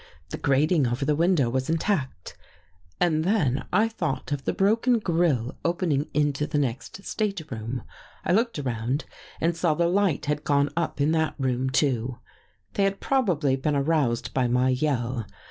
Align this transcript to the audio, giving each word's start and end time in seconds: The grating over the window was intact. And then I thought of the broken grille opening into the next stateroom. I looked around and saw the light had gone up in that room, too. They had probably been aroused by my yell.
The 0.29 0.37
grating 0.39 0.87
over 0.87 1.05
the 1.05 1.15
window 1.15 1.47
was 1.51 1.69
intact. 1.69 2.35
And 2.99 3.23
then 3.23 3.65
I 3.71 3.87
thought 3.87 4.31
of 4.31 4.45
the 4.45 4.51
broken 4.51 4.97
grille 4.97 5.59
opening 5.63 6.07
into 6.11 6.47
the 6.47 6.57
next 6.57 7.05
stateroom. 7.05 7.83
I 8.25 8.33
looked 8.33 8.57
around 8.57 9.05
and 9.39 9.55
saw 9.55 9.75
the 9.75 9.85
light 9.85 10.25
had 10.25 10.43
gone 10.43 10.71
up 10.75 10.99
in 11.01 11.11
that 11.11 11.35
room, 11.37 11.69
too. 11.69 12.17
They 12.73 12.85
had 12.85 12.99
probably 12.99 13.55
been 13.55 13.75
aroused 13.75 14.33
by 14.33 14.47
my 14.47 14.69
yell. 14.69 15.27